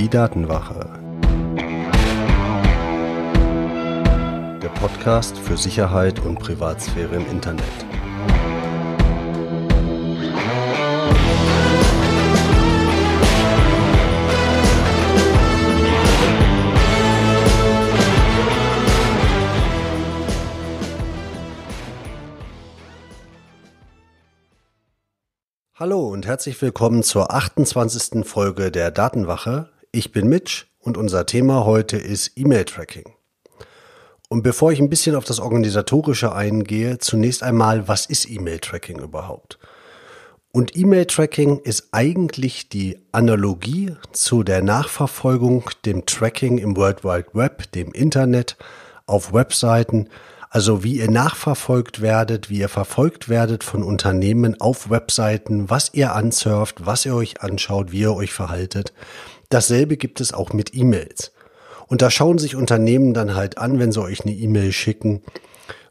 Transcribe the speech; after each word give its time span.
Die 0.00 0.08
Datenwache. 0.08 0.88
Der 4.62 4.70
Podcast 4.70 5.36
für 5.36 5.58
Sicherheit 5.58 6.20
und 6.20 6.38
Privatsphäre 6.38 7.16
im 7.16 7.26
Internet. 7.26 7.62
Hallo 25.74 26.08
und 26.08 26.26
herzlich 26.26 26.62
willkommen 26.62 27.02
zur 27.02 27.34
28. 27.34 28.24
Folge 28.24 28.70
der 28.70 28.90
Datenwache. 28.90 29.68
Ich 29.92 30.12
bin 30.12 30.28
Mitch 30.28 30.66
und 30.78 30.96
unser 30.96 31.26
Thema 31.26 31.64
heute 31.64 31.96
ist 31.96 32.30
E-Mail-Tracking. 32.36 33.12
Und 34.28 34.44
bevor 34.44 34.70
ich 34.70 34.78
ein 34.78 34.88
bisschen 34.88 35.16
auf 35.16 35.24
das 35.24 35.40
Organisatorische 35.40 36.32
eingehe, 36.32 36.98
zunächst 36.98 37.42
einmal, 37.42 37.88
was 37.88 38.06
ist 38.06 38.30
E-Mail-Tracking 38.30 39.00
überhaupt? 39.00 39.58
Und 40.52 40.76
E-Mail-Tracking 40.76 41.58
ist 41.64 41.88
eigentlich 41.90 42.68
die 42.68 43.00
Analogie 43.10 43.96
zu 44.12 44.44
der 44.44 44.62
Nachverfolgung, 44.62 45.68
dem 45.84 46.06
Tracking 46.06 46.58
im 46.58 46.76
World 46.76 47.02
Wide 47.02 47.30
Web, 47.32 47.72
dem 47.72 47.90
Internet, 47.90 48.56
auf 49.06 49.32
Webseiten, 49.32 50.08
also 50.50 50.84
wie 50.84 50.98
ihr 50.98 51.10
nachverfolgt 51.10 52.00
werdet, 52.00 52.48
wie 52.48 52.58
ihr 52.58 52.68
verfolgt 52.68 53.28
werdet 53.28 53.64
von 53.64 53.82
Unternehmen 53.82 54.60
auf 54.60 54.88
Webseiten, 54.88 55.68
was 55.68 55.94
ihr 55.94 56.14
ansurft, 56.14 56.86
was 56.86 57.06
ihr 57.06 57.16
euch 57.16 57.40
anschaut, 57.42 57.90
wie 57.90 58.02
ihr 58.02 58.14
euch 58.14 58.32
verhaltet. 58.32 58.92
Dasselbe 59.50 59.96
gibt 59.96 60.20
es 60.20 60.32
auch 60.32 60.52
mit 60.52 60.74
E-Mails. 60.74 61.32
Und 61.86 62.02
da 62.02 62.10
schauen 62.10 62.38
sich 62.38 62.56
Unternehmen 62.56 63.14
dann 63.14 63.34
halt 63.34 63.58
an, 63.58 63.78
wenn 63.78 63.92
sie 63.92 64.00
euch 64.00 64.22
eine 64.22 64.32
E-Mail 64.32 64.72
schicken. 64.72 65.22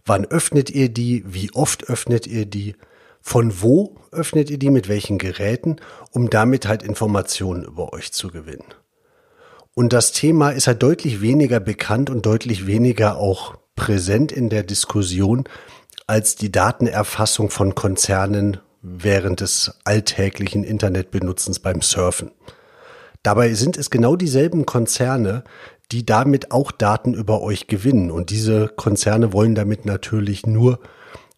Wann 0.05 0.25
öffnet 0.25 0.69
ihr 0.69 0.89
die? 0.89 1.23
Wie 1.27 1.51
oft 1.53 1.89
öffnet 1.89 2.25
ihr 2.25 2.45
die? 2.45 2.75
Von 3.21 3.61
wo 3.61 3.97
öffnet 4.11 4.49
ihr 4.49 4.57
die? 4.57 4.69
Mit 4.69 4.87
welchen 4.87 5.17
Geräten? 5.17 5.75
Um 6.11 6.29
damit 6.29 6.67
halt 6.67 6.83
Informationen 6.83 7.65
über 7.65 7.91
euch 7.91 8.13
zu 8.13 8.29
gewinnen. 8.29 8.63
Und 9.75 9.91
das 9.91 10.13
Thema 10.13 10.51
ist 10.51 10.67
halt 10.67 10.81
deutlich 10.81 11.21
weniger 11.21 11.59
bekannt 11.59 12.09
und 12.09 12.25
deutlich 12.25 12.65
weniger 12.65 13.17
auch 13.17 13.55
präsent 13.75 14.31
in 14.31 14.49
der 14.49 14.63
Diskussion 14.63 15.43
als 16.07 16.35
die 16.35 16.51
Datenerfassung 16.51 17.49
von 17.49 17.75
Konzernen 17.75 18.57
während 18.81 19.41
des 19.41 19.79
alltäglichen 19.83 20.63
Internetbenutzens 20.63 21.59
beim 21.59 21.81
Surfen. 21.81 22.31
Dabei 23.23 23.53
sind 23.53 23.77
es 23.77 23.89
genau 23.89 24.15
dieselben 24.15 24.65
Konzerne, 24.65 25.43
die 25.91 26.05
damit 26.05 26.51
auch 26.51 26.71
Daten 26.71 27.13
über 27.13 27.41
euch 27.41 27.67
gewinnen. 27.67 28.11
Und 28.11 28.29
diese 28.29 28.67
Konzerne 28.67 29.33
wollen 29.33 29.55
damit 29.55 29.85
natürlich 29.85 30.45
nur 30.45 30.79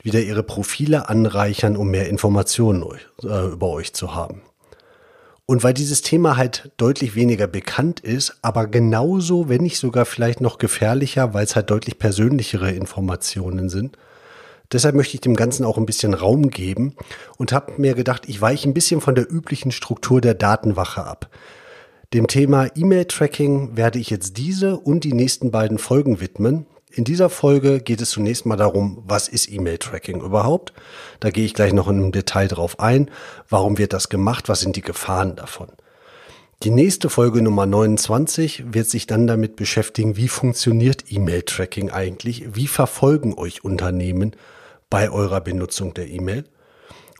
wieder 0.04 0.20
ihre 0.20 0.44
Profile 0.44 1.10
anreichern, 1.10 1.78
um 1.78 1.90
mehr 1.90 2.10
Informationen 2.10 2.84
äh, 3.24 3.48
über 3.48 3.70
euch 3.70 3.94
zu 3.94 4.14
haben. 4.14 4.42
Und 5.46 5.64
weil 5.64 5.74
dieses 5.74 6.02
Thema 6.02 6.38
halt 6.38 6.72
deutlich 6.78 7.16
weniger 7.16 7.48
bekannt 7.48 8.00
ist, 8.00 8.38
aber 8.42 8.68
genauso, 8.68 9.50
wenn 9.50 9.64
nicht 9.64 9.80
sogar 9.80 10.06
vielleicht 10.06 10.40
noch 10.40 10.60
gefährlicher, 10.60 11.34
weil 11.34 11.44
es 11.44 11.56
halt 11.56 11.70
deutlich 11.70 12.00
persönlichere 12.00 12.72
Informationen 12.72 13.70
sind. 13.70 13.98
Deshalb 14.72 14.96
möchte 14.96 15.16
ich 15.16 15.22
dem 15.22 15.36
Ganzen 15.36 15.66
auch 15.66 15.78
ein 15.78 15.86
bisschen 15.86 16.14
Raum 16.14 16.50
geben 16.50 16.96
und 17.38 17.52
habe 17.52 17.74
mir 17.78 17.96
gedacht, 17.96 18.24
ich 18.28 18.40
weiche 18.40 18.70
ein 18.70 18.74
bisschen 18.74 19.02
von 19.02 19.16
der 19.16 19.30
üblichen 19.30 19.72
Struktur 19.72 20.22
der 20.22 20.36
Datenwache 20.36 21.04
ab. 21.04 21.30
Dem 22.14 22.28
Thema 22.28 22.68
E-Mail-Tracking 22.76 23.78
werde 23.78 23.98
ich 23.98 24.10
jetzt 24.10 24.36
diese 24.36 24.78
und 24.78 25.06
die 25.06 25.14
nächsten 25.14 25.50
beiden 25.50 25.78
Folgen 25.78 26.20
widmen. 26.20 26.66
In 26.92 27.06
dieser 27.06 27.30
Folge 27.30 27.80
geht 27.80 28.02
es 28.02 28.10
zunächst 28.10 28.46
mal 28.46 28.58
darum, 28.58 29.02
was 29.06 29.30
ist 29.30 29.50
E-Mail-Tracking 29.50 30.20
überhaupt? 30.20 30.74
Da 31.22 31.30
gehe 31.30 31.46
ich 31.46 31.54
gleich 31.54 31.72
noch 31.72 31.88
im 31.88 32.12
Detail 32.12 32.50
drauf 32.50 32.82
ein. 32.82 33.10
Warum 33.48 33.78
wird 33.78 33.94
das 33.94 34.10
gemacht? 34.10 34.50
Was 34.50 34.60
sind 34.60 34.76
die 34.76 34.82
Gefahren 34.82 35.38
davon? 35.38 35.70
Die 36.64 36.70
nächste 36.70 37.10
Folge 37.10 37.42
Nummer 37.42 37.66
29 37.66 38.74
wird 38.74 38.90
sich 38.90 39.08
dann 39.08 39.26
damit 39.26 39.56
beschäftigen, 39.56 40.18
wie 40.18 40.28
funktioniert 40.28 41.06
E-Mail-Tracking 41.08 41.92
eigentlich? 41.92 42.44
Wie 42.54 42.68
verfolgen 42.68 43.36
euch 43.38 43.64
Unternehmen 43.64 44.36
bei 44.90 45.10
eurer 45.10 45.40
Benutzung 45.40 45.94
der 45.94 46.10
E-Mail? 46.10 46.44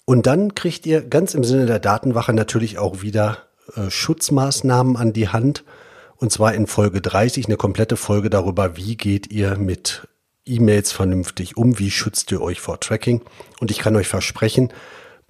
Und 0.04 0.28
dann 0.28 0.54
kriegt 0.54 0.86
ihr 0.86 1.02
ganz 1.02 1.34
im 1.34 1.46
Sinne 1.46 1.66
der 1.66 1.80
Datenwache 1.80 2.34
natürlich 2.34 2.78
auch 2.78 3.02
wieder 3.02 3.38
äh, 3.76 3.90
Schutzmaßnahmen 3.90 4.98
an 4.98 5.14
die 5.14 5.30
Hand, 5.30 5.64
und 6.18 6.32
zwar 6.32 6.54
in 6.54 6.68
Folge 6.68 7.02
30 7.02 7.48
eine 7.48 7.58
komplette 7.58 7.98
Folge 7.98 8.30
darüber, 8.30 8.78
wie 8.78 8.96
geht 8.96 9.32
ihr 9.32 9.58
mit 9.58 10.08
E-Mails 10.46 10.92
vernünftig 10.92 11.58
um, 11.58 11.80
wie 11.80 11.92
schützt 11.92 12.32
ihr 12.32 12.42
euch 12.42 12.62
vor 12.62 12.80
Tracking. 12.80 13.22
Und 13.60 13.72
ich 13.72 13.80
kann 13.80 13.96
euch 13.96 14.08
versprechen, 14.08 14.72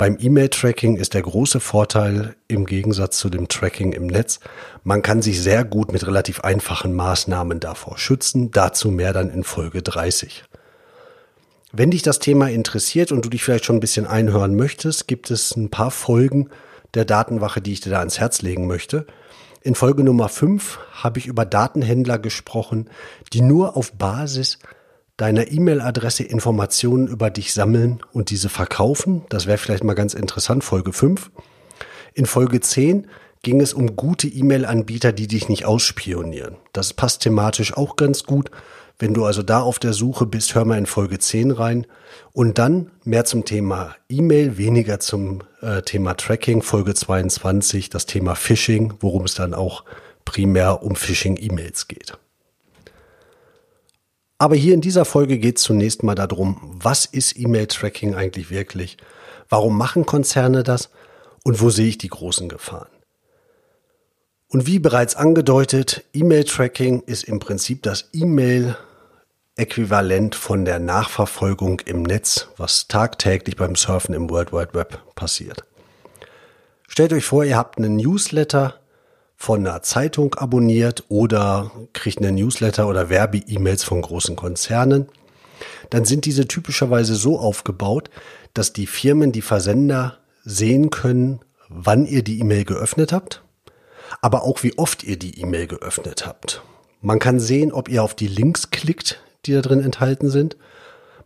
beim 0.02 0.18
E-Mail-Tracking 0.20 0.98
ist 0.98 1.14
der 1.14 1.22
große 1.22 1.60
Vorteil 1.60 2.36
im 2.48 2.66
Gegensatz 2.66 3.20
zu 3.20 3.30
dem 3.30 3.48
Tracking 3.48 3.94
im 3.94 4.08
Netz, 4.08 4.40
man 4.84 5.04
kann 5.04 5.22
sich 5.22 5.40
sehr 5.40 5.64
gut 5.64 5.94
mit 5.94 6.08
relativ 6.08 6.40
einfachen 6.40 6.94
Maßnahmen 6.94 7.60
davor 7.60 8.00
schützen. 8.00 8.50
Dazu 8.50 8.90
mehr 8.90 9.14
dann 9.14 9.30
in 9.30 9.44
Folge 9.44 9.84
30. 9.84 10.44
Wenn 11.72 11.92
dich 11.92 12.02
das 12.02 12.18
Thema 12.18 12.50
interessiert 12.50 13.12
und 13.12 13.24
du 13.24 13.30
dich 13.30 13.44
vielleicht 13.44 13.66
schon 13.66 13.76
ein 13.76 13.82
bisschen 13.82 14.08
einhören 14.08 14.56
möchtest, 14.56 15.08
gibt 15.08 15.30
es 15.30 15.56
ein 15.56 15.70
paar 15.70 15.92
Folgen 15.92 16.50
der 16.94 17.06
Datenwache, 17.06 17.62
die 17.62 17.74
ich 17.74 17.82
dir 17.82 17.92
da 17.92 18.00
ans 18.00 18.20
Herz 18.20 18.42
legen 18.42 18.68
möchte. 18.68 19.06
In 19.62 19.76
Folge 19.76 20.04
Nummer 20.04 20.28
5 20.28 20.80
habe 20.92 21.20
ich 21.20 21.28
über 21.28 21.46
Datenhändler 21.46 22.18
gesprochen, 22.18 22.90
die 23.32 23.42
nur 23.42 23.78
auf 23.78 23.94
Basis 23.94 24.60
deiner 25.18 25.52
E-Mail-Adresse 25.52 26.24
Informationen 26.24 27.08
über 27.08 27.30
dich 27.30 27.54
sammeln 27.54 28.02
und 28.12 28.32
diese 28.32 28.50
verkaufen. 28.50 29.24
Das 29.30 29.46
wäre 29.46 29.60
vielleicht 29.60 29.84
mal 29.84 29.94
ganz 29.94 30.16
interessant, 30.16 30.64
Folge 30.64 30.94
5. 30.94 31.30
In 32.16 32.26
Folge 32.26 32.60
10 32.60 33.08
ging 33.44 33.62
es 33.62 33.74
um 33.74 33.96
gute 33.96 34.28
E-Mail-Anbieter, 34.28 35.12
die 35.14 35.28
dich 35.28 35.48
nicht 35.48 35.66
ausspionieren. 35.66 36.58
Das 36.74 36.94
passt 36.94 37.22
thematisch 37.22 37.78
auch 37.78 37.96
ganz 37.96 38.24
gut. 38.24 38.50
Wenn 39.02 39.16
du 39.16 39.26
also 39.26 39.42
da 39.42 39.62
auf 39.62 39.80
der 39.80 39.94
Suche 39.94 40.28
bist, 40.28 40.54
hör 40.54 40.64
mal 40.64 40.78
in 40.78 40.86
Folge 40.86 41.18
10 41.18 41.50
rein. 41.50 41.88
Und 42.34 42.60
dann 42.60 42.92
mehr 43.04 43.26
zum 43.26 43.46
Thema 43.46 43.96
E-Mail, 44.10 44.60
weniger 44.60 45.00
zum 45.00 45.42
äh, 45.62 45.82
Thema 45.82 46.14
Tracking, 46.14 46.62
Folge 46.62 46.94
22, 46.94 47.90
das 47.90 48.06
Thema 48.06 48.36
Phishing, 48.36 48.94
worum 49.00 49.24
es 49.24 49.34
dann 49.34 49.56
auch 49.56 49.86
primär 50.24 50.84
um 50.84 50.96
Phishing-E-Mails 50.96 51.88
geht. 51.88 52.16
Aber 54.38 54.56
hier 54.56 54.76
in 54.76 54.82
dieser 54.82 55.04
Folge 55.04 55.40
geht 55.40 55.58
es 55.58 55.64
zunächst 55.64 56.04
mal 56.04 56.14
darum, 56.14 56.60
was 56.62 57.08
ist 57.08 57.40
E-Mail-Tracking 57.40 58.14
eigentlich 58.14 58.52
wirklich? 58.52 58.98
Warum 59.50 59.80
machen 59.80 60.06
Konzerne 60.06 60.62
das? 60.62 60.92
Und 61.44 61.60
wo 61.60 61.72
sehe 61.72 61.88
ich 61.88 61.98
die 61.98 62.10
großen 62.10 62.50
Gefahren? 62.50 62.88
Und 64.48 64.68
wie 64.68 64.78
bereits 64.78 65.16
angedeutet, 65.16 66.04
E-Mail-Tracking 66.14 67.02
ist 67.08 67.24
im 67.24 67.40
Prinzip 67.40 67.82
das 67.82 68.10
E-Mail 68.14 68.76
Äquivalent 69.62 70.34
von 70.34 70.66
der 70.66 70.80
Nachverfolgung 70.80 71.82
im 71.82 72.02
Netz, 72.02 72.48
was 72.58 72.88
tagtäglich 72.88 73.56
beim 73.58 73.76
Surfen 73.76 74.16
im 74.16 74.28
World 74.28 74.52
Wide 74.52 74.74
Web 74.74 75.00
passiert. 75.14 75.66
Stellt 76.88 77.14
euch 77.14 77.26
vor, 77.26 77.44
ihr 77.46 77.58
habt 77.58 77.78
einen 77.78 77.96
Newsletter 77.96 78.80
von 79.38 79.60
einer 79.60 79.84
Zeitung 79.84 80.34
abonniert 80.34 81.04
oder 81.10 81.70
kriegt 81.94 82.18
einen 82.18 82.36
Newsletter 82.36 82.88
oder 82.88 83.10
Werbe-E-Mails 83.10 83.84
von 83.84 84.02
großen 84.02 84.36
Konzernen. 84.36 85.10
Dann 85.92 86.06
sind 86.06 86.26
diese 86.26 86.48
typischerweise 86.48 87.14
so 87.14 87.38
aufgebaut, 87.38 88.10
dass 88.56 88.74
die 88.74 88.88
Firmen, 88.88 89.32
die 89.32 89.44
Versender 89.44 90.18
sehen 90.44 90.90
können, 90.90 91.40
wann 91.70 92.08
ihr 92.08 92.24
die 92.24 92.40
E-Mail 92.40 92.66
geöffnet 92.66 93.14
habt, 93.14 93.44
aber 94.22 94.42
auch 94.42 94.64
wie 94.64 94.76
oft 94.80 95.04
ihr 95.04 95.20
die 95.20 95.40
E-Mail 95.40 95.68
geöffnet 95.68 96.26
habt. 96.26 96.64
Man 97.02 97.20
kann 97.20 97.40
sehen, 97.40 97.72
ob 97.72 97.90
ihr 97.90 98.02
auf 98.02 98.16
die 98.16 98.28
Links 98.28 98.72
klickt, 98.72 99.22
die 99.46 99.54
da 99.54 99.62
drin 99.62 99.82
enthalten 99.84 100.30
sind. 100.30 100.58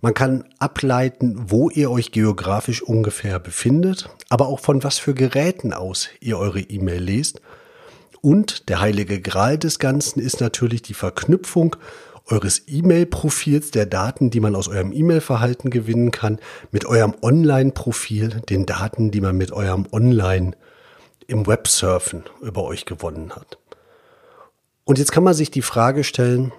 Man 0.01 0.13
kann 0.13 0.45
ableiten, 0.59 1.35
wo 1.47 1.69
ihr 1.69 1.89
euch 1.89 2.11
geografisch 2.11 2.81
ungefähr 2.81 3.39
befindet, 3.39 4.09
aber 4.29 4.47
auch 4.47 4.59
von 4.59 4.83
was 4.83 4.99
für 4.99 5.13
Geräten 5.13 5.73
aus 5.73 6.09
ihr 6.19 6.37
eure 6.37 6.59
E-Mail 6.59 7.01
lest. 7.01 7.41
Und 8.21 8.69
der 8.69 8.81
heilige 8.81 9.21
Gral 9.21 9.57
des 9.57 9.79
Ganzen 9.79 10.19
ist 10.19 10.41
natürlich 10.41 10.81
die 10.81 10.93
Verknüpfung 10.93 11.75
eures 12.27 12.63
E-Mail-Profils, 12.67 13.71
der 13.71 13.85
Daten, 13.85 14.31
die 14.31 14.39
man 14.39 14.55
aus 14.55 14.67
eurem 14.67 14.91
E-Mail-Verhalten 14.91 15.69
gewinnen 15.69 16.11
kann, 16.11 16.39
mit 16.71 16.85
eurem 16.85 17.13
Online-Profil, 17.21 18.41
den 18.49 18.65
Daten, 18.65 19.11
die 19.11 19.21
man 19.21 19.37
mit 19.37 19.51
eurem 19.51 19.87
Online 19.91 20.53
im 21.27 21.47
Websurfen 21.47 22.23
über 22.41 22.63
euch 22.63 22.85
gewonnen 22.85 23.35
hat. 23.35 23.57
Und 24.83 24.99
jetzt 24.99 25.11
kann 25.11 25.23
man 25.23 25.33
sich 25.33 25.51
die 25.51 25.61
Frage 25.61 26.03
stellen, 26.03 26.51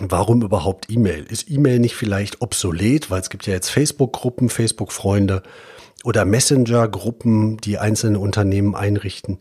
Warum 0.00 0.42
überhaupt 0.42 0.90
E-Mail? 0.90 1.24
Ist 1.24 1.50
E-Mail 1.50 1.78
nicht 1.78 1.96
vielleicht 1.96 2.40
obsolet, 2.40 3.10
weil 3.10 3.20
es 3.20 3.30
gibt 3.30 3.46
ja 3.46 3.54
jetzt 3.54 3.70
Facebook-Gruppen, 3.70 4.48
Facebook-Freunde 4.48 5.42
oder 6.04 6.24
Messenger-Gruppen, 6.24 7.58
die 7.58 7.78
einzelne 7.78 8.18
Unternehmen 8.18 8.74
einrichten? 8.74 9.38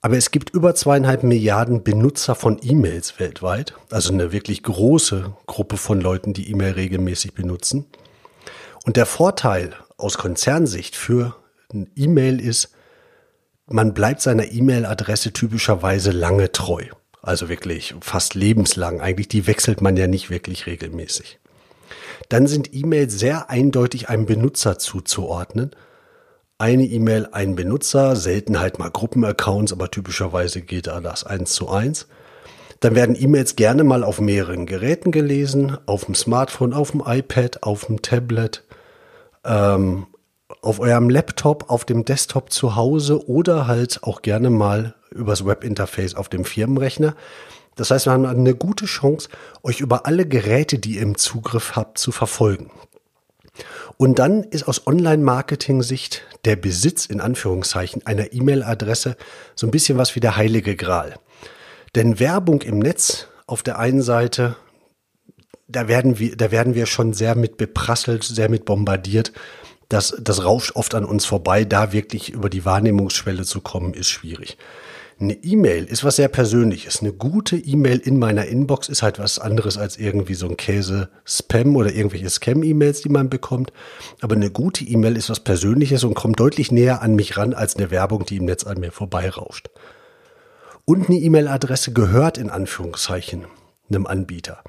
Aber 0.00 0.18
es 0.18 0.30
gibt 0.30 0.50
über 0.50 0.74
zweieinhalb 0.74 1.22
Milliarden 1.22 1.82
Benutzer 1.82 2.34
von 2.34 2.58
E-Mails 2.62 3.18
weltweit, 3.18 3.74
also 3.90 4.12
eine 4.12 4.32
wirklich 4.32 4.62
große 4.62 5.32
Gruppe 5.46 5.78
von 5.78 5.98
Leuten, 6.00 6.34
die 6.34 6.50
E-Mail 6.50 6.72
regelmäßig 6.72 7.32
benutzen. 7.32 7.86
Und 8.84 8.98
der 8.98 9.06
Vorteil 9.06 9.72
aus 9.96 10.18
Konzernsicht 10.18 10.94
für 10.94 11.36
ein 11.72 11.90
E-Mail 11.96 12.38
ist, 12.38 12.74
man 13.66 13.94
bleibt 13.94 14.20
seiner 14.20 14.52
E-Mail-Adresse 14.52 15.32
typischerweise 15.32 16.10
lange 16.10 16.52
treu. 16.52 16.84
Also 17.24 17.48
wirklich 17.48 17.94
fast 18.02 18.34
lebenslang. 18.34 19.00
Eigentlich, 19.00 19.28
die 19.28 19.46
wechselt 19.46 19.80
man 19.80 19.96
ja 19.96 20.06
nicht 20.06 20.28
wirklich 20.28 20.66
regelmäßig. 20.66 21.38
Dann 22.28 22.46
sind 22.46 22.74
E-Mails 22.74 23.18
sehr 23.18 23.48
eindeutig 23.48 24.10
einem 24.10 24.26
Benutzer 24.26 24.78
zuzuordnen. 24.78 25.70
Eine 26.58 26.84
E-Mail, 26.84 27.28
ein 27.32 27.56
Benutzer, 27.56 28.14
selten 28.14 28.60
halt 28.60 28.78
mal 28.78 28.90
Gruppenaccounts, 28.90 29.72
aber 29.72 29.90
typischerweise 29.90 30.60
geht 30.60 30.86
da 30.86 31.00
das 31.00 31.24
eins 31.24 31.52
zu 31.52 31.70
eins. 31.70 32.08
Dann 32.80 32.94
werden 32.94 33.16
E-Mails 33.18 33.56
gerne 33.56 33.84
mal 33.84 34.04
auf 34.04 34.20
mehreren 34.20 34.66
Geräten 34.66 35.10
gelesen, 35.10 35.78
auf 35.86 36.04
dem 36.04 36.14
Smartphone, 36.14 36.74
auf 36.74 36.90
dem 36.90 37.02
iPad, 37.06 37.62
auf 37.62 37.86
dem 37.86 38.02
Tablet, 38.02 38.64
ähm, 39.44 40.06
auf 40.60 40.80
eurem 40.80 41.10
Laptop, 41.10 41.70
auf 41.70 41.84
dem 41.84 42.04
Desktop 42.04 42.52
zu 42.52 42.76
Hause 42.76 43.28
oder 43.28 43.66
halt 43.66 44.02
auch 44.02 44.22
gerne 44.22 44.50
mal 44.50 44.94
übers 45.10 45.46
Webinterface 45.46 46.14
auf 46.14 46.28
dem 46.28 46.44
Firmenrechner. 46.44 47.14
Das 47.76 47.90
heißt, 47.90 48.06
wir 48.06 48.12
haben 48.12 48.26
eine 48.26 48.54
gute 48.54 48.86
Chance, 48.86 49.28
euch 49.62 49.80
über 49.80 50.06
alle 50.06 50.26
Geräte, 50.26 50.78
die 50.78 50.96
ihr 50.96 51.02
im 51.02 51.16
Zugriff 51.16 51.76
habt, 51.76 51.98
zu 51.98 52.12
verfolgen. 52.12 52.70
Und 53.96 54.18
dann 54.18 54.42
ist 54.44 54.66
aus 54.66 54.86
Online-Marketing-Sicht 54.86 56.22
der 56.44 56.56
Besitz 56.56 57.06
in 57.06 57.20
Anführungszeichen 57.20 58.04
einer 58.06 58.32
E-Mail-Adresse 58.32 59.16
so 59.54 59.66
ein 59.66 59.70
bisschen 59.70 59.98
was 59.98 60.16
wie 60.16 60.20
der 60.20 60.36
heilige 60.36 60.76
Gral. 60.76 61.14
Denn 61.94 62.18
Werbung 62.18 62.62
im 62.62 62.80
Netz 62.80 63.28
auf 63.46 63.62
der 63.62 63.78
einen 63.78 64.02
Seite, 64.02 64.56
da 65.68 65.86
werden 65.86 66.18
wir, 66.18 66.36
da 66.36 66.50
werden 66.50 66.74
wir 66.74 66.86
schon 66.86 67.12
sehr 67.12 67.36
mit 67.36 67.56
beprasselt, 67.56 68.24
sehr 68.24 68.48
mit 68.48 68.64
bombardiert. 68.64 69.32
Das, 69.94 70.12
das 70.20 70.44
rauscht 70.44 70.72
oft 70.74 70.96
an 70.96 71.04
uns 71.04 71.24
vorbei. 71.24 71.64
Da 71.64 71.92
wirklich 71.92 72.30
über 72.30 72.50
die 72.50 72.64
Wahrnehmungsschwelle 72.64 73.44
zu 73.44 73.60
kommen, 73.60 73.94
ist 73.94 74.08
schwierig. 74.08 74.58
Eine 75.20 75.34
E-Mail 75.34 75.84
ist 75.84 76.02
was 76.02 76.16
sehr 76.16 76.26
Persönliches. 76.26 77.00
Eine 77.00 77.12
gute 77.12 77.56
E-Mail 77.56 77.98
in 77.98 78.18
meiner 78.18 78.44
Inbox 78.46 78.88
ist 78.88 79.04
halt 79.04 79.20
was 79.20 79.38
anderes 79.38 79.78
als 79.78 79.96
irgendwie 79.96 80.34
so 80.34 80.48
ein 80.48 80.56
Käse-Spam 80.56 81.76
oder 81.76 81.92
irgendwelche 81.92 82.28
Scam-E-Mails, 82.28 83.02
die 83.02 83.08
man 83.08 83.30
bekommt. 83.30 83.72
Aber 84.20 84.34
eine 84.34 84.50
gute 84.50 84.82
E-Mail 84.82 85.16
ist 85.16 85.30
was 85.30 85.38
Persönliches 85.38 86.02
und 86.02 86.14
kommt 86.14 86.40
deutlich 86.40 86.72
näher 86.72 87.00
an 87.00 87.14
mich 87.14 87.36
ran 87.36 87.54
als 87.54 87.76
eine 87.76 87.92
Werbung, 87.92 88.26
die 88.26 88.38
im 88.38 88.46
Netz 88.46 88.64
an 88.64 88.80
mir 88.80 88.90
vorbeirauscht. 88.90 89.70
Und 90.84 91.08
eine 91.08 91.20
E-Mail-Adresse 91.20 91.92
gehört 91.92 92.36
in 92.36 92.50
Anführungszeichen 92.50 93.44
einem 93.88 94.06
Anbieter. 94.08 94.64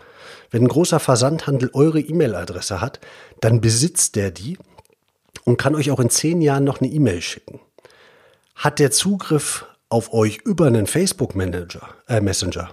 Wenn 0.51 0.65
ein 0.65 0.67
großer 0.67 0.99
Versandhandel 0.99 1.71
eure 1.73 1.99
E-Mail-Adresse 1.99 2.79
hat, 2.79 2.99
dann 3.41 3.59
besitzt 3.59 4.15
der 4.17 4.29
die 4.29 4.59
und 5.45 5.57
kann 5.57 5.75
euch 5.75 5.91
auch 5.91 6.01
in 6.01 6.09
zehn 6.09 6.41
Jahren 6.41 6.65
noch 6.65 6.81
eine 6.81 6.89
E-Mail 6.89 7.21
schicken. 7.21 7.61
Hat 8.55 8.79
der 8.79 8.91
Zugriff 8.91 9.65
auf 9.87 10.11
euch 10.13 10.39
über 10.43 10.67
einen 10.67 10.87
Facebook 10.87 11.35
Manager, 11.35 11.87
äh 12.07 12.19
Messenger, 12.19 12.71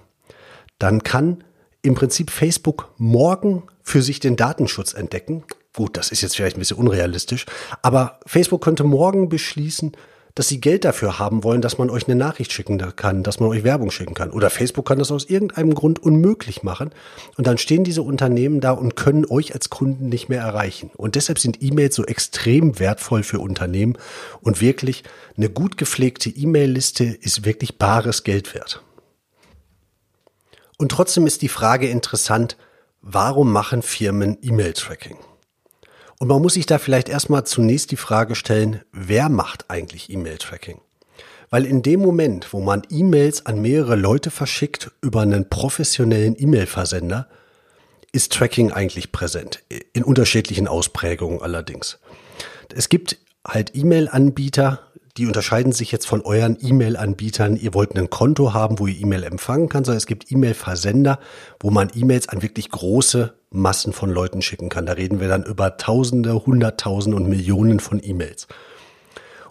dann 0.79 1.05
kann 1.05 1.45
im 1.83 1.95
Prinzip 1.95 2.31
Facebook 2.31 2.91
morgen 2.97 3.65
für 3.83 4.03
sich 4.03 4.19
den 4.19 4.37
Datenschutz 4.37 4.95
entdecken. 4.95 5.45
Gut, 5.75 5.97
das 5.97 6.11
ist 6.11 6.23
jetzt 6.23 6.37
vielleicht 6.37 6.57
ein 6.57 6.61
bisschen 6.61 6.79
unrealistisch, 6.79 7.47
aber 7.83 8.21
Facebook 8.27 8.63
könnte 8.63 8.85
morgen 8.85 9.29
beschließen, 9.29 9.93
dass 10.35 10.49
sie 10.49 10.61
Geld 10.61 10.85
dafür 10.85 11.19
haben 11.19 11.45
wollen, 11.45 11.61
dass 11.61 11.79
man 11.79 11.91
euch 11.91 12.07
eine 12.07 12.17
Nachricht 12.17 12.53
schicken 12.53 12.79
kann, 12.97 13.23
dass 13.23 13.41
man 13.41 13.51
euch 13.51 13.65
Werbung 13.65 13.91
schicken 13.91 14.15
kann. 14.15 14.31
Oder 14.31 14.49
Facebook 14.51 14.87
kann 14.87 14.99
das 14.99 15.11
aus 15.11 15.27
irgendeinem 15.27 15.75
Grund 15.75 15.99
unmöglich 15.99 16.63
machen. 16.63 16.91
Und 17.37 17.47
dann 17.47 17.59
stehen 17.59 17.85
diese 17.85 18.03
Unternehmen 18.03 18.61
da 18.61 18.73
und 18.73 18.97
können 18.97 19.27
euch 19.27 19.55
als 19.55 19.69
Kunden 19.69 20.09
nicht 20.09 20.29
mehr 20.29 20.41
erreichen. 20.41 20.91
Und 20.97 21.15
deshalb 21.17 21.39
sind 21.39 21.63
E-Mails 21.63 21.95
so 21.95 22.05
extrem 22.05 22.79
wertvoll 22.79 23.23
für 23.23 23.41
Unternehmen. 23.41 23.99
Und 24.41 24.61
wirklich 24.61 25.05
eine 25.37 25.51
gut 25.51 25.77
gepflegte 25.77 26.31
E-Mail-Liste 26.31 27.05
ist 27.05 27.45
wirklich 27.45 27.77
bares 27.77 28.25
Geld 28.25 28.55
wert. 28.55 28.83
Und 30.79 30.91
trotzdem 30.91 31.27
ist 31.27 31.43
die 31.43 31.49
Frage 31.49 31.89
interessant, 31.89 32.57
warum 33.03 33.53
machen 33.53 33.83
Firmen 33.83 34.39
E-Mail-Tracking? 34.41 35.19
Und 36.23 36.29
man 36.29 36.41
muss 36.41 36.55
sich 36.55 36.67
da 36.67 36.79
vielleicht 36.79 37.09
erstmal 37.09 37.43
zunächst 37.43 37.91
die 37.91 37.97
Frage 37.97 38.37
stellen, 38.37 38.83
wer 38.93 39.29
macht 39.29 39.65
eigentlich 39.71 40.09
E-Mail-Tracking? 40.09 40.81
Weil 41.51 41.67
in 41.67 41.83
dem 41.83 41.99
Moment, 41.99 42.53
wo 42.53 42.61
man 42.61 42.85
E-Mails 42.89 43.45
an 43.45 43.61
mehrere 43.61 43.97
Leute 43.97 44.31
verschickt 44.31 44.93
über 45.01 45.23
einen 45.23 45.51
professionellen 45.51 46.37
E-Mail-Versender, 46.39 47.27
ist 48.13 48.33
Tracking 48.33 48.71
eigentlich 48.71 49.11
präsent. 49.11 49.65
In 49.95 50.05
unterschiedlichen 50.05 50.69
Ausprägungen 50.69 51.43
allerdings. 51.43 51.99
Es 52.73 52.89
gibt 52.89 53.19
halt 53.45 53.73
E-Mail-Anbieter, 53.75 54.79
die 55.19 55.27
unterscheiden 55.27 55.73
sich 55.73 55.93
jetzt 55.93 56.07
von 56.07 56.23
euren 56.23 56.57
E-Mail-Anbietern. 56.61 57.57
Ihr 57.57 57.75
wollt 57.75 57.97
ein 57.97 58.09
Konto 58.09 58.55
haben, 58.55 58.79
wo 58.79 58.87
ihr 58.87 58.99
E-Mail 58.99 59.25
empfangen 59.25 59.69
kann, 59.69 59.85
sondern 59.85 59.99
es 59.99 60.07
gibt 60.07 60.33
E-Mail-Versender, 60.33 61.19
wo 61.61 61.71
man 61.71 61.91
E-Mails 61.95 62.29
an 62.31 62.41
wirklich 62.41 62.71
große 62.71 63.35
Massen 63.51 63.93
von 63.93 64.11
Leuten 64.11 64.41
schicken 64.41 64.71
kann. 64.71 64.87
Da 64.87 64.95
reden 64.95 65.21
wir 65.21 65.29
dann 65.29 65.45
über 65.45 65.77
Tausende, 65.77 66.47
Hunderttausende 66.47 67.17
und 67.17 67.29
Millionen 67.29 67.79
von 67.79 68.01
E-Mails. 68.03 68.49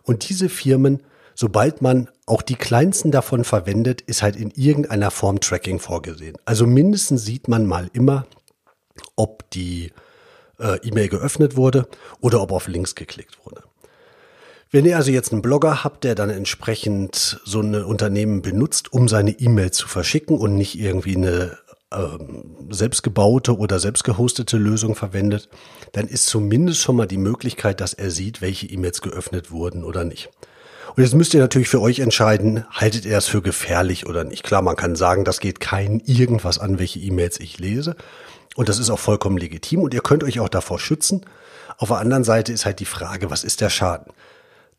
Und 0.01 0.27
diese 0.29 0.49
Firmen, 0.49 1.03
sobald 1.35 1.83
man 1.83 2.09
auch 2.25 2.41
die 2.41 2.55
kleinsten 2.55 3.11
davon 3.11 3.43
verwendet, 3.43 4.01
ist 4.01 4.23
halt 4.23 4.35
in 4.35 4.49
irgendeiner 4.51 5.11
Form 5.11 5.39
Tracking 5.39 5.79
vorgesehen. 5.79 6.37
Also 6.43 6.65
mindestens 6.65 7.23
sieht 7.23 7.47
man 7.47 7.67
mal 7.67 7.87
immer, 7.93 8.25
ob 9.15 9.47
die 9.51 9.91
äh, 10.59 10.77
E-Mail 10.81 11.09
geöffnet 11.09 11.55
wurde 11.55 11.87
oder 12.19 12.41
ob 12.41 12.51
auf 12.51 12.67
Links 12.67 12.95
geklickt 12.95 13.37
wurde. 13.45 13.61
Wenn 14.73 14.85
ihr 14.85 14.95
also 14.95 15.11
jetzt 15.11 15.33
einen 15.33 15.41
Blogger 15.41 15.83
habt, 15.83 16.05
der 16.05 16.15
dann 16.15 16.29
entsprechend 16.29 17.41
so 17.43 17.59
ein 17.59 17.75
Unternehmen 17.75 18.41
benutzt, 18.41 18.93
um 18.93 19.09
seine 19.09 19.31
E-Mail 19.31 19.71
zu 19.71 19.89
verschicken 19.89 20.37
und 20.37 20.55
nicht 20.55 20.79
irgendwie 20.79 21.17
eine 21.17 21.57
ähm, 21.91 22.55
selbstgebaute 22.69 23.57
oder 23.57 23.81
selbstgehostete 23.81 24.55
Lösung 24.55 24.95
verwendet, 24.95 25.49
dann 25.91 26.07
ist 26.07 26.27
zumindest 26.27 26.79
schon 26.79 26.95
mal 26.95 27.05
die 27.05 27.17
Möglichkeit, 27.17 27.81
dass 27.81 27.93
er 27.93 28.11
sieht, 28.11 28.41
welche 28.41 28.65
E-Mails 28.65 29.01
geöffnet 29.01 29.51
wurden 29.51 29.83
oder 29.83 30.05
nicht. 30.05 30.29
Und 30.95 31.03
jetzt 31.03 31.15
müsst 31.15 31.33
ihr 31.33 31.41
natürlich 31.41 31.67
für 31.67 31.81
euch 31.81 31.99
entscheiden, 31.99 32.65
haltet 32.71 33.03
ihr 33.03 33.17
es 33.17 33.27
für 33.27 33.41
gefährlich 33.41 34.07
oder 34.07 34.23
nicht. 34.23 34.43
Klar, 34.43 34.61
man 34.61 34.77
kann 34.77 34.95
sagen, 34.95 35.25
das 35.25 35.41
geht 35.41 35.59
keinen 35.59 35.99
irgendwas 35.99 36.59
an, 36.59 36.79
welche 36.79 36.99
E-Mails 36.99 37.41
ich 37.41 37.59
lese. 37.59 37.97
Und 38.55 38.69
das 38.69 38.79
ist 38.79 38.89
auch 38.89 38.99
vollkommen 38.99 39.37
legitim 39.37 39.81
und 39.81 39.93
ihr 39.93 40.01
könnt 40.01 40.23
euch 40.23 40.39
auch 40.39 40.49
davor 40.49 40.79
schützen. 40.79 41.25
Auf 41.77 41.89
der 41.89 41.97
anderen 41.97 42.23
Seite 42.23 42.53
ist 42.53 42.65
halt 42.65 42.79
die 42.79 42.85
Frage, 42.85 43.29
was 43.29 43.43
ist 43.43 43.59
der 43.59 43.69
Schaden? 43.69 44.13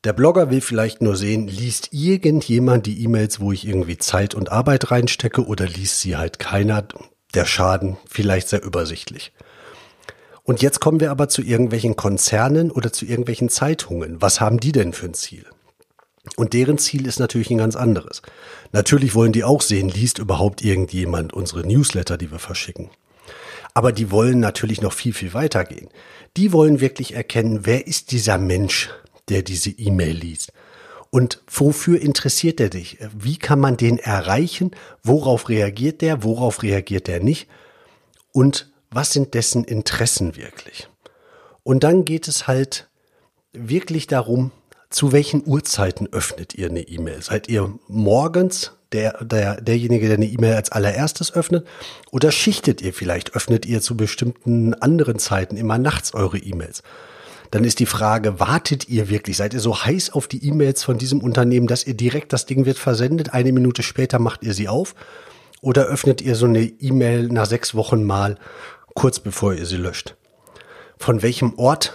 Der 0.04 0.12
Blogger 0.12 0.50
will 0.50 0.60
vielleicht 0.60 1.00
nur 1.00 1.16
sehen, 1.16 1.46
liest 1.46 1.90
irgendjemand 1.92 2.86
die 2.86 3.04
E-Mails, 3.04 3.38
wo 3.38 3.52
ich 3.52 3.64
irgendwie 3.64 3.98
Zeit 3.98 4.34
und 4.34 4.50
Arbeit 4.50 4.90
reinstecke 4.90 5.46
oder 5.46 5.68
liest 5.68 6.00
sie 6.00 6.16
halt 6.16 6.40
keiner? 6.40 6.88
Der 7.34 7.46
Schaden 7.46 7.96
vielleicht 8.10 8.48
sehr 8.48 8.64
übersichtlich. 8.64 9.32
Und 10.42 10.60
jetzt 10.60 10.80
kommen 10.80 10.98
wir 10.98 11.12
aber 11.12 11.28
zu 11.28 11.40
irgendwelchen 11.40 11.94
Konzernen 11.94 12.72
oder 12.72 12.92
zu 12.92 13.06
irgendwelchen 13.06 13.48
Zeitungen. 13.48 14.20
Was 14.20 14.40
haben 14.40 14.58
die 14.58 14.72
denn 14.72 14.92
für 14.92 15.06
ein 15.06 15.14
Ziel? 15.14 15.46
Und 16.36 16.52
deren 16.52 16.78
Ziel 16.78 17.06
ist 17.06 17.20
natürlich 17.20 17.50
ein 17.50 17.58
ganz 17.58 17.76
anderes. 17.76 18.22
Natürlich 18.72 19.14
wollen 19.14 19.32
die 19.32 19.44
auch 19.44 19.62
sehen, 19.62 19.88
liest 19.88 20.18
überhaupt 20.18 20.64
irgendjemand 20.64 21.32
unsere 21.32 21.64
Newsletter, 21.64 22.18
die 22.18 22.32
wir 22.32 22.40
verschicken. 22.40 22.90
Aber 23.72 23.92
die 23.92 24.10
wollen 24.10 24.40
natürlich 24.40 24.82
noch 24.82 24.92
viel, 24.92 25.12
viel 25.12 25.32
weiter 25.32 25.64
gehen. 25.64 25.88
Die 26.36 26.52
wollen 26.52 26.80
wirklich 26.80 27.14
erkennen, 27.14 27.60
wer 27.62 27.86
ist 27.86 28.10
dieser 28.10 28.38
Mensch, 28.38 28.90
der 29.28 29.42
diese 29.42 29.70
E-Mail 29.70 30.16
liest. 30.16 30.52
Und 31.10 31.42
wofür 31.46 32.00
interessiert 32.00 32.58
er 32.58 32.70
dich? 32.70 32.98
Wie 33.14 33.36
kann 33.36 33.60
man 33.60 33.76
den 33.76 33.98
erreichen? 33.98 34.70
Worauf 35.02 35.48
reagiert 35.48 36.00
der? 36.00 36.24
Worauf 36.24 36.62
reagiert 36.62 37.08
er 37.08 37.20
nicht? 37.20 37.48
Und 38.32 38.72
was 38.90 39.12
sind 39.12 39.34
dessen 39.34 39.64
Interessen 39.64 40.36
wirklich? 40.36 40.88
Und 41.62 41.84
dann 41.84 42.04
geht 42.04 42.28
es 42.28 42.46
halt 42.46 42.88
wirklich 43.52 44.06
darum, 44.06 44.52
zu 44.88 45.12
welchen 45.12 45.46
Uhrzeiten 45.46 46.08
öffnet 46.12 46.54
ihr 46.54 46.68
eine 46.68 46.82
E-Mail? 46.82 47.22
Seid 47.22 47.48
ihr 47.48 47.78
morgens 47.88 48.72
der, 48.92 49.24
der, 49.24 49.60
derjenige, 49.60 50.06
der 50.06 50.16
eine 50.16 50.26
E-Mail 50.26 50.54
als 50.54 50.70
allererstes 50.70 51.34
öffnet? 51.34 51.66
Oder 52.10 52.30
schichtet 52.30 52.82
ihr 52.82 52.92
vielleicht? 52.92 53.34
Öffnet 53.34 53.66
ihr 53.66 53.80
zu 53.80 53.96
bestimmten 53.96 54.74
anderen 54.74 55.18
Zeiten 55.18 55.56
immer 55.56 55.78
nachts 55.78 56.14
eure 56.14 56.38
E-Mails? 56.38 56.82
Dann 57.52 57.64
ist 57.64 57.80
die 57.80 57.86
Frage, 57.86 58.40
wartet 58.40 58.88
ihr 58.88 59.10
wirklich? 59.10 59.36
Seid 59.36 59.52
ihr 59.52 59.60
so 59.60 59.84
heiß 59.84 60.14
auf 60.14 60.26
die 60.26 60.42
E-Mails 60.42 60.82
von 60.82 60.96
diesem 60.96 61.20
Unternehmen, 61.20 61.66
dass 61.66 61.86
ihr 61.86 61.92
direkt 61.92 62.32
das 62.32 62.46
Ding 62.46 62.64
wird 62.64 62.78
versendet, 62.78 63.34
eine 63.34 63.52
Minute 63.52 63.82
später 63.82 64.18
macht 64.18 64.42
ihr 64.42 64.54
sie 64.54 64.68
auf? 64.68 64.94
Oder 65.60 65.84
öffnet 65.84 66.22
ihr 66.22 66.34
so 66.34 66.46
eine 66.46 66.62
E-Mail 66.62 67.28
nach 67.28 67.44
sechs 67.44 67.74
Wochen 67.74 68.04
mal, 68.04 68.38
kurz 68.94 69.20
bevor 69.20 69.52
ihr 69.52 69.66
sie 69.66 69.76
löscht? 69.76 70.16
Von 70.96 71.20
welchem 71.20 71.58
Ort 71.58 71.92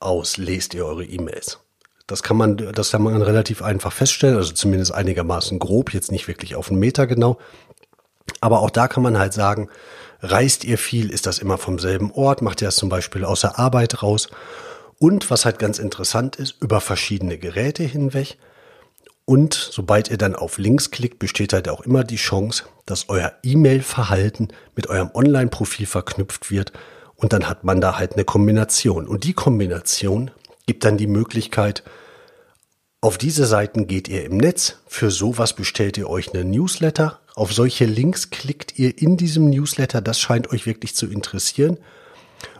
aus 0.00 0.38
lest 0.38 0.74
ihr 0.74 0.84
eure 0.84 1.04
E-Mails? 1.04 1.60
Das 2.08 2.24
kann 2.24 2.36
man, 2.36 2.56
das 2.56 2.90
kann 2.90 3.02
man 3.02 3.22
relativ 3.22 3.62
einfach 3.62 3.92
feststellen, 3.92 4.36
also 4.36 4.54
zumindest 4.54 4.92
einigermaßen 4.92 5.60
grob, 5.60 5.94
jetzt 5.94 6.10
nicht 6.10 6.26
wirklich 6.26 6.56
auf 6.56 6.68
einen 6.68 6.80
Meter 6.80 7.06
genau. 7.06 7.38
Aber 8.40 8.58
auch 8.58 8.70
da 8.70 8.88
kann 8.88 9.04
man 9.04 9.20
halt 9.20 9.34
sagen, 9.34 9.68
reist 10.20 10.64
ihr 10.64 10.78
viel, 10.78 11.10
ist 11.10 11.26
das 11.26 11.38
immer 11.38 11.58
vom 11.58 11.78
selben 11.78 12.10
Ort, 12.10 12.42
macht 12.42 12.60
ihr 12.60 12.66
das 12.66 12.74
zum 12.74 12.88
Beispiel 12.88 13.24
aus 13.24 13.42
der 13.42 13.56
Arbeit 13.56 14.02
raus. 14.02 14.28
Und 14.98 15.30
was 15.30 15.44
halt 15.44 15.58
ganz 15.58 15.78
interessant 15.78 16.36
ist, 16.36 16.56
über 16.60 16.80
verschiedene 16.80 17.38
Geräte 17.38 17.82
hinweg. 17.82 18.38
Und 19.24 19.54
sobald 19.54 20.10
ihr 20.10 20.18
dann 20.18 20.34
auf 20.34 20.58
Links 20.58 20.90
klickt, 20.90 21.18
besteht 21.18 21.52
halt 21.52 21.68
auch 21.68 21.80
immer 21.80 22.04
die 22.04 22.16
Chance, 22.16 22.64
dass 22.86 23.08
euer 23.08 23.32
E-Mail-Verhalten 23.42 24.48
mit 24.74 24.88
eurem 24.88 25.10
Online-Profil 25.12 25.86
verknüpft 25.86 26.50
wird. 26.50 26.72
Und 27.16 27.32
dann 27.32 27.48
hat 27.48 27.64
man 27.64 27.80
da 27.80 27.98
halt 27.98 28.14
eine 28.14 28.24
Kombination. 28.24 29.08
Und 29.08 29.24
die 29.24 29.32
Kombination 29.32 30.30
gibt 30.66 30.84
dann 30.84 30.96
die 30.96 31.06
Möglichkeit, 31.06 31.82
auf 33.00 33.18
diese 33.18 33.46
Seiten 33.46 33.86
geht 33.86 34.08
ihr 34.08 34.24
im 34.24 34.36
Netz, 34.38 34.76
für 34.86 35.10
sowas 35.10 35.54
bestellt 35.54 35.98
ihr 35.98 36.08
euch 36.08 36.34
einen 36.34 36.50
Newsletter, 36.50 37.20
auf 37.36 37.52
solche 37.52 37.84
Links 37.84 38.30
klickt 38.30 38.78
ihr 38.78 38.98
in 38.98 39.16
diesem 39.16 39.50
Newsletter, 39.50 40.00
das 40.00 40.18
scheint 40.18 40.50
euch 40.50 40.66
wirklich 40.66 40.96
zu 40.96 41.06
interessieren. 41.06 41.78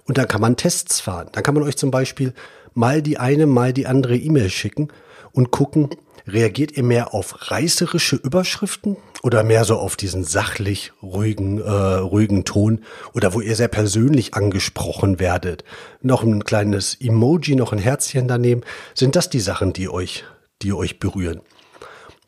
Und 0.06 0.18
dann 0.18 0.28
kann 0.28 0.40
man 0.40 0.56
Tests 0.56 1.00
fahren. 1.00 1.28
Dann 1.32 1.42
kann 1.42 1.54
man 1.54 1.64
euch 1.64 1.76
zum 1.76 1.90
Beispiel 1.90 2.32
mal 2.74 3.02
die 3.02 3.18
eine, 3.18 3.46
mal 3.46 3.72
die 3.72 3.86
andere 3.86 4.16
E-Mail 4.16 4.50
schicken 4.50 4.88
und 5.32 5.50
gucken, 5.50 5.90
reagiert 6.26 6.76
ihr 6.76 6.82
mehr 6.82 7.14
auf 7.14 7.50
reißerische 7.50 8.16
Überschriften 8.16 8.96
oder 9.22 9.42
mehr 9.44 9.64
so 9.64 9.76
auf 9.76 9.96
diesen 9.96 10.24
sachlich 10.24 10.92
ruhigen, 11.02 11.60
äh, 11.60 11.70
ruhigen 11.70 12.44
Ton 12.44 12.84
oder 13.14 13.34
wo 13.34 13.40
ihr 13.40 13.56
sehr 13.56 13.68
persönlich 13.68 14.34
angesprochen 14.34 15.18
werdet? 15.18 15.64
Noch 16.02 16.22
ein 16.22 16.44
kleines 16.44 16.94
Emoji, 17.00 17.54
noch 17.54 17.72
ein 17.72 17.78
Herzchen 17.78 18.28
daneben. 18.28 18.62
Sind 18.94 19.16
das 19.16 19.30
die 19.30 19.40
Sachen, 19.40 19.72
die 19.72 19.88
euch, 19.88 20.24
die 20.62 20.72
euch 20.72 20.98
berühren? 20.98 21.40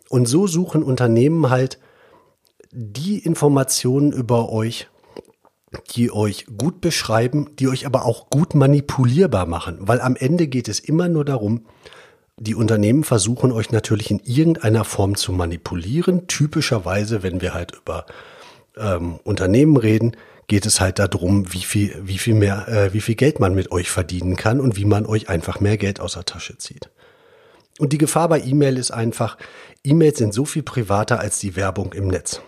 Und 0.09 0.27
so 0.27 0.47
suchen 0.47 0.83
Unternehmen 0.83 1.51
halt 1.51 1.79
die 2.71 3.19
Informationen 3.19 4.13
über 4.13 4.51
euch, 4.51 4.89
die 5.91 6.11
euch 6.11 6.47
gut 6.57 6.81
beschreiben, 6.81 7.51
die 7.59 7.69
euch 7.69 7.87
aber 7.87 8.05
auch 8.05 8.31
gut 8.31 8.55
manipulierbar 8.55 9.47
machen, 9.47 9.79
weil 9.81 10.01
am 10.01 10.17
Ende 10.17 10.47
geht 10.47 10.69
es 10.69 10.81
immer 10.81 11.09
nur 11.09 11.25
darum, 11.25 11.67
die 12.41 12.55
Unternehmen 12.55 13.05
versuchen 13.05 13.51
euch 13.51 13.73
natürlich 13.73 14.11
in 14.11 14.21
irgendeiner 14.21 14.85
Form 14.85 15.17
zu 15.17 15.33
manipulieren. 15.33 16.29
Typischerweise, 16.29 17.25
wenn 17.25 17.41
wir 17.41 17.53
halt 17.53 17.73
über 17.73 18.07
ähm, 18.77 19.19
Unternehmen 19.25 19.77
reden, 19.77 20.17
geht 20.47 20.65
es 20.65 20.81
halt 20.81 21.01
darum, 21.01 21.53
wie 21.53 21.63
viel, 21.63 21.95
wie 22.01 22.19
viel 22.19 22.35
mehr, 22.35 22.69
äh, 22.69 22.93
wie 22.95 23.01
viel 23.01 23.17
Geld 23.17 23.41
man 23.41 23.55
mit 23.55 23.73
euch 23.73 23.91
verdienen 23.91 24.37
kann 24.37 24.61
und 24.61 24.77
wie 24.77 24.85
man 24.85 25.05
euch 25.05 25.29
einfach 25.29 25.59
mehr 25.59 25.77
Geld 25.77 25.99
aus 25.99 26.15
der 26.15 26.25
Tasche 26.25 26.57
zieht. 26.59 26.91
Und 27.79 27.93
die 27.93 27.99
Gefahr 27.99 28.29
bei 28.29 28.41
E-Mail 28.41 28.79
ist 28.79 28.93
einfach, 28.93 29.37
E-Mails 29.85 30.19
sind 30.19 30.33
so 30.33 30.45
viel 30.45 30.63
privater 30.63 31.19
als 31.19 31.39
die 31.41 31.57
Werbung 31.57 31.93
im 31.93 32.07
Netz. 32.07 32.41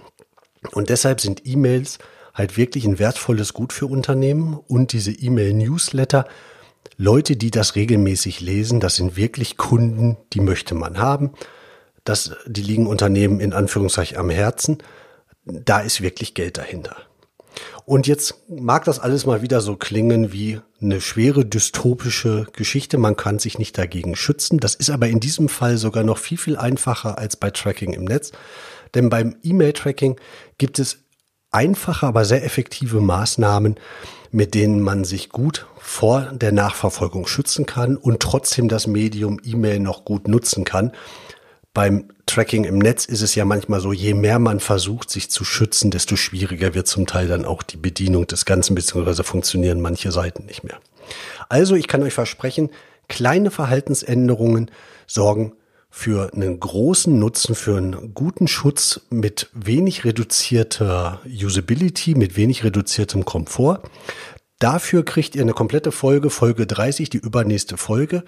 Und 0.72 0.88
deshalb 0.88 1.20
sind 1.20 1.42
E-Mails 1.44 1.98
halt 2.40 2.56
wirklich 2.56 2.84
ein 2.86 2.98
wertvolles 2.98 3.52
Gut 3.52 3.72
für 3.72 3.86
Unternehmen 3.86 4.54
und 4.54 4.92
diese 4.92 5.12
E-Mail-Newsletter 5.12 6.26
Leute, 6.96 7.36
die 7.36 7.50
das 7.50 7.76
regelmäßig 7.76 8.40
lesen, 8.40 8.80
das 8.80 8.96
sind 8.96 9.16
wirklich 9.16 9.56
Kunden, 9.56 10.16
die 10.32 10.40
möchte 10.40 10.74
man 10.74 10.98
haben. 10.98 11.32
Das, 12.04 12.32
die 12.46 12.62
liegen 12.62 12.86
Unternehmen 12.86 13.40
in 13.40 13.52
Anführungszeichen 13.52 14.18
am 14.18 14.30
Herzen. 14.30 14.78
Da 15.44 15.80
ist 15.80 16.02
wirklich 16.02 16.34
Geld 16.34 16.58
dahinter. 16.58 16.96
Und 17.84 18.06
jetzt 18.06 18.42
mag 18.48 18.84
das 18.84 18.98
alles 18.98 19.26
mal 19.26 19.42
wieder 19.42 19.60
so 19.60 19.76
klingen 19.76 20.32
wie 20.32 20.60
eine 20.80 21.00
schwere 21.00 21.44
dystopische 21.44 22.46
Geschichte. 22.52 22.98
Man 22.98 23.16
kann 23.16 23.38
sich 23.38 23.58
nicht 23.58 23.76
dagegen 23.76 24.14
schützen. 24.14 24.58
Das 24.58 24.74
ist 24.74 24.90
aber 24.90 25.08
in 25.08 25.20
diesem 25.20 25.48
Fall 25.48 25.76
sogar 25.76 26.04
noch 26.04 26.18
viel, 26.18 26.38
viel 26.38 26.56
einfacher 26.56 27.18
als 27.18 27.36
bei 27.36 27.50
Tracking 27.50 27.92
im 27.92 28.04
Netz. 28.04 28.32
Denn 28.94 29.08
beim 29.08 29.36
E-Mail-Tracking 29.42 30.16
gibt 30.58 30.78
es 30.78 30.98
einfache, 31.50 32.06
aber 32.06 32.24
sehr 32.24 32.44
effektive 32.44 33.00
Maßnahmen, 33.00 33.76
mit 34.30 34.54
denen 34.54 34.80
man 34.80 35.04
sich 35.04 35.30
gut 35.30 35.66
vor 35.78 36.30
der 36.32 36.52
Nachverfolgung 36.52 37.26
schützen 37.26 37.66
kann 37.66 37.96
und 37.96 38.20
trotzdem 38.20 38.68
das 38.68 38.86
Medium 38.86 39.40
E-Mail 39.44 39.80
noch 39.80 40.04
gut 40.04 40.28
nutzen 40.28 40.64
kann. 40.64 40.92
Beim 41.72 42.08
Tracking 42.26 42.64
im 42.64 42.78
Netz 42.78 43.04
ist 43.04 43.22
es 43.22 43.34
ja 43.34 43.44
manchmal 43.44 43.80
so, 43.80 43.92
je 43.92 44.14
mehr 44.14 44.38
man 44.38 44.60
versucht, 44.60 45.10
sich 45.10 45.30
zu 45.30 45.44
schützen, 45.44 45.90
desto 45.90 46.16
schwieriger 46.16 46.74
wird 46.74 46.86
zum 46.86 47.06
Teil 47.06 47.28
dann 47.28 47.44
auch 47.44 47.62
die 47.62 47.76
Bedienung 47.76 48.26
des 48.26 48.44
Ganzen, 48.44 48.74
beziehungsweise 48.74 49.24
funktionieren 49.24 49.80
manche 49.80 50.12
Seiten 50.12 50.46
nicht 50.46 50.64
mehr. 50.64 50.78
Also 51.48 51.74
ich 51.74 51.88
kann 51.88 52.02
euch 52.02 52.14
versprechen, 52.14 52.70
kleine 53.08 53.50
Verhaltensänderungen 53.50 54.70
sorgen 55.06 55.54
für 55.90 56.32
einen 56.32 56.60
großen 56.60 57.18
Nutzen, 57.18 57.54
für 57.54 57.76
einen 57.76 58.14
guten 58.14 58.46
Schutz 58.46 59.00
mit 59.10 59.50
wenig 59.52 60.04
reduzierter 60.04 61.20
Usability, 61.26 62.14
mit 62.14 62.36
wenig 62.36 62.64
reduziertem 62.64 63.24
Komfort. 63.24 63.82
Dafür 64.60 65.04
kriegt 65.04 65.34
ihr 65.34 65.42
eine 65.42 65.52
komplette 65.52 65.90
Folge, 65.90 66.30
Folge 66.30 66.66
30, 66.66 67.10
die 67.10 67.18
übernächste 67.18 67.76
Folge. 67.76 68.24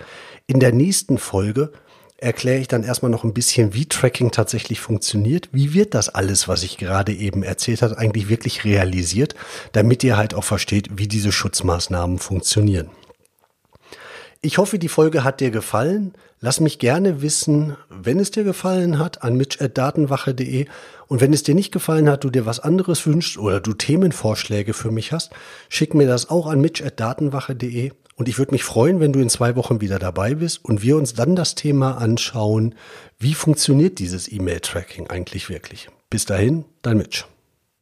In 0.47 0.61
der 0.61 0.73
nächsten 0.73 1.19
Folge 1.19 1.73
erkläre 2.17 2.59
ich 2.59 2.69
dann 2.69 2.85
erstmal 2.85 3.11
noch 3.11 3.25
ein 3.25 3.35
bisschen, 3.35 3.75
wie 3.75 3.87
Tracking 3.87 4.31
tatsächlich 4.31 4.81
funktioniert. 4.81 5.49
Wie 5.53 5.75
wird 5.75 5.95
das 5.95 6.09
alles, 6.09 6.49
was 6.49 6.63
ich 6.63 6.79
gerade 6.79 7.13
eben 7.13 7.43
erzählt 7.43 7.83
habe, 7.83 7.99
eigentlich 7.99 8.29
wirklich 8.29 8.65
realisiert, 8.65 9.35
damit 9.73 10.05
ihr 10.05 10.17
halt 10.17 10.35
auch 10.35 10.45
versteht, 10.45 10.89
wie 10.97 11.09
diese 11.09 11.33
Schutzmaßnahmen 11.33 12.19
funktionieren. 12.19 12.91
Ich 14.45 14.59
hoffe, 14.59 14.81
die 14.81 14.89
Folge 14.89 15.23
hat 15.23 15.39
dir 15.39 15.53
gefallen. 15.53 16.15
Lass 16.41 16.59
mich 16.59 16.81
gerne 16.81 17.23
wissen, 17.23 17.77
wenn 17.89 18.19
es 18.19 18.33
dir 18.33 18.43
gefallen 18.43 18.99
hat, 18.99 19.23
an 19.23 19.37
mitch.datenwache.de. 19.37 20.67
Und 21.07 21.21
wenn 21.21 21.33
es 21.33 21.45
dir 21.45 21.55
nicht 21.55 21.71
gefallen 21.71 22.11
hat, 22.11 22.25
du 22.25 22.31
dir 22.31 22.45
was 22.45 22.59
anderes 22.59 23.07
wünschst 23.07 23.39
oder 23.39 23.61
du 23.61 23.73
Themenvorschläge 23.73 24.75
für 24.75 24.91
mich 24.91 25.13
hast, 25.13 25.31
schick 25.69 25.95
mir 25.95 26.09
das 26.09 26.29
auch 26.29 26.49
an 26.49 26.61
mitch.datenwache.de. 26.61 27.93
Und 28.17 28.29
ich 28.29 28.39
würde 28.39 28.51
mich 28.51 28.65
freuen, 28.65 28.99
wenn 28.99 29.13
du 29.13 29.21
in 29.21 29.31
zwei 29.31 29.55
Wochen 29.55 29.81
wieder 29.81 30.01
dabei 30.01 30.35
bist 30.35 30.65
und 30.65 30.83
wir 30.83 30.97
uns 30.97 31.15
dann 31.15 31.37
das 31.37 31.55
Thema 31.55 31.99
anschauen, 31.99 32.75
wie 33.21 33.35
funktioniert 33.35 34.01
dieses 34.01 34.31
E-Mail-Tracking 34.31 35.07
eigentlich 35.07 35.51
wirklich. 35.51 35.89
Bis 36.11 36.25
dahin, 36.25 36.65
dein 36.83 36.99
Mitch. 36.99 37.27